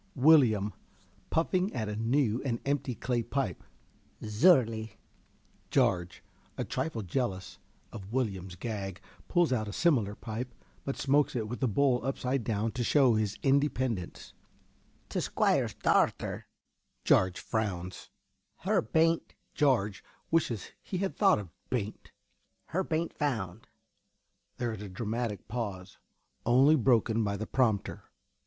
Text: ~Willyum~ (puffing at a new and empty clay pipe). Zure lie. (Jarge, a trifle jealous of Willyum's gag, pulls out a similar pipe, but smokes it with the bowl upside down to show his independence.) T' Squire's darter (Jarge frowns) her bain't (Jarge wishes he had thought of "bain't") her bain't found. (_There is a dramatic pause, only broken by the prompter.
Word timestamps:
~Willyum~ 0.17 0.73
(puffing 1.29 1.71
at 1.75 1.87
a 1.87 1.95
new 1.95 2.41
and 2.41 2.59
empty 2.65 2.95
clay 2.95 3.21
pipe). 3.21 3.63
Zure 4.23 4.65
lie. 4.65 4.97
(Jarge, 5.69 6.23
a 6.57 6.63
trifle 6.63 7.03
jealous 7.03 7.59
of 7.91 8.11
Willyum's 8.11 8.55
gag, 8.55 8.99
pulls 9.27 9.53
out 9.53 9.67
a 9.67 9.71
similar 9.71 10.15
pipe, 10.15 10.55
but 10.83 10.97
smokes 10.97 11.35
it 11.35 11.47
with 11.47 11.59
the 11.59 11.67
bowl 11.67 12.03
upside 12.03 12.43
down 12.43 12.71
to 12.71 12.83
show 12.83 13.13
his 13.13 13.37
independence.) 13.43 14.33
T' 15.07 15.19
Squire's 15.19 15.75
darter 15.75 16.47
(Jarge 17.05 17.39
frowns) 17.39 18.09
her 18.61 18.81
bain't 18.81 19.35
(Jarge 19.53 20.03
wishes 20.31 20.71
he 20.81 20.97
had 20.97 21.15
thought 21.15 21.37
of 21.37 21.49
"bain't") 21.69 22.11
her 22.69 22.83
bain't 22.83 23.13
found. 23.13 23.67
(_There 24.57 24.75
is 24.75 24.81
a 24.81 24.89
dramatic 24.89 25.47
pause, 25.47 25.99
only 26.43 26.75
broken 26.75 27.23
by 27.23 27.37
the 27.37 27.45
prompter. 27.45 28.05